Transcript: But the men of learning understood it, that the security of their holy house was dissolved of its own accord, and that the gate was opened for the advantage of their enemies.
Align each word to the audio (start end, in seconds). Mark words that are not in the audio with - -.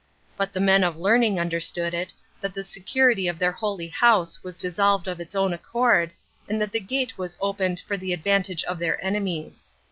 But 0.35 0.51
the 0.51 0.59
men 0.59 0.83
of 0.83 0.97
learning 0.97 1.39
understood 1.39 1.93
it, 1.93 2.11
that 2.41 2.55
the 2.55 2.63
security 2.63 3.27
of 3.27 3.37
their 3.37 3.51
holy 3.51 3.89
house 3.89 4.43
was 4.43 4.55
dissolved 4.55 5.07
of 5.07 5.19
its 5.19 5.35
own 5.35 5.53
accord, 5.53 6.11
and 6.49 6.59
that 6.59 6.71
the 6.71 6.79
gate 6.79 7.19
was 7.19 7.37
opened 7.39 7.81
for 7.81 7.97
the 7.97 8.11
advantage 8.11 8.63
of 8.63 8.79
their 8.79 8.99
enemies. 9.05 9.63